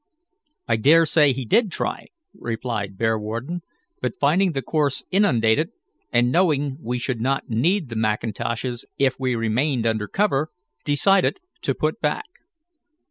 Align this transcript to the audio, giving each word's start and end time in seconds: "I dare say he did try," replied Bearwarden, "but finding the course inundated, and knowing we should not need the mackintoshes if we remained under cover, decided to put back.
"I 0.67 0.77
dare 0.77 1.05
say 1.05 1.31
he 1.31 1.45
did 1.45 1.71
try," 1.71 2.07
replied 2.33 2.97
Bearwarden, 2.97 3.61
"but 4.01 4.19
finding 4.19 4.53
the 4.53 4.63
course 4.63 5.03
inundated, 5.11 5.69
and 6.11 6.31
knowing 6.31 6.77
we 6.81 6.97
should 6.97 7.21
not 7.21 7.51
need 7.51 7.89
the 7.89 7.95
mackintoshes 7.95 8.83
if 8.97 9.19
we 9.19 9.35
remained 9.35 9.85
under 9.85 10.07
cover, 10.07 10.49
decided 10.83 11.39
to 11.61 11.75
put 11.75 12.01
back. 12.01 12.25